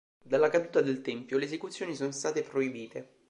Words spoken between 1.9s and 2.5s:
sono state